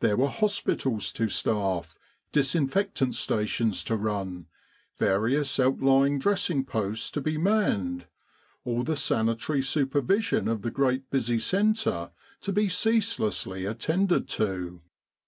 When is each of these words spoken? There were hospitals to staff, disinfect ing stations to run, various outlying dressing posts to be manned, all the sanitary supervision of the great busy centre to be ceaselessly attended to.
There 0.00 0.16
were 0.16 0.30
hospitals 0.30 1.12
to 1.12 1.28
staff, 1.28 1.94
disinfect 2.32 3.00
ing 3.02 3.12
stations 3.12 3.84
to 3.84 3.96
run, 3.96 4.48
various 4.98 5.60
outlying 5.60 6.18
dressing 6.18 6.64
posts 6.64 7.08
to 7.12 7.20
be 7.20 7.38
manned, 7.38 8.06
all 8.64 8.82
the 8.82 8.96
sanitary 8.96 9.62
supervision 9.62 10.48
of 10.48 10.62
the 10.62 10.72
great 10.72 11.08
busy 11.08 11.38
centre 11.38 12.10
to 12.40 12.52
be 12.52 12.68
ceaselessly 12.68 13.64
attended 13.64 14.26
to. 14.30 14.82